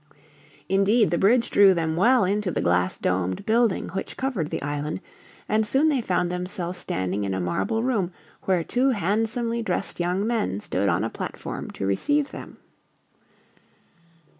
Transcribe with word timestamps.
Indeed, 0.67 1.11
the 1.11 1.19
bridge 1.19 1.51
drew 1.51 1.75
them 1.75 1.95
well 1.95 2.23
into 2.25 2.49
the 2.49 2.59
glass 2.59 2.97
domed 2.97 3.45
building 3.45 3.89
which 3.89 4.17
covered 4.17 4.49
the 4.49 4.63
island, 4.63 4.99
and 5.47 5.63
soon 5.63 5.89
they 5.89 6.01
found 6.01 6.31
themselves 6.31 6.79
standing 6.79 7.23
in 7.23 7.35
a 7.35 7.39
marble 7.39 7.83
room 7.83 8.11
where 8.45 8.63
two 8.63 8.89
handsomely 8.89 9.61
dressed 9.61 9.99
young 9.99 10.25
men 10.25 10.59
stood 10.59 10.89
on 10.89 11.03
a 11.03 11.09
platform 11.11 11.69
to 11.69 11.85
receive 11.85 12.31
them. 12.31 12.57